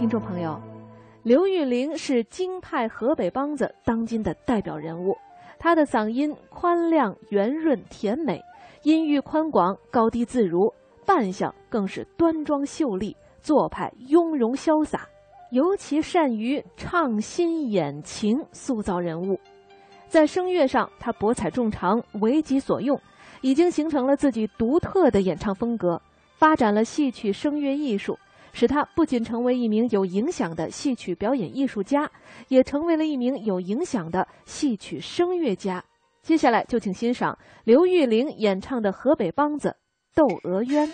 [0.00, 0.58] 听众朋友，
[1.24, 5.14] 刘玉玲是京派河北梆子当今的代表人物。
[5.58, 8.42] 她的嗓音宽亮、圆润、甜美，
[8.82, 10.72] 音域宽广、高低自如，
[11.04, 15.06] 扮相更是端庄秀丽，做派雍容潇洒。
[15.50, 19.38] 尤其善于唱心演情，塑造人物。
[20.08, 22.98] 在声乐上，她博采众长，为己所用，
[23.42, 26.00] 已经形成了自己独特的演唱风格，
[26.38, 28.18] 发展了戏曲声乐艺术。
[28.52, 32.10] 使他不仅成为一名有影响的戏曲表演艺术家，
[32.48, 35.84] 也成为了一名有影响的戏曲声乐家。
[36.22, 39.68] 接下来就请欣赏刘玉玲演唱的河北梆子
[40.14, 40.86] 《窦娥冤》。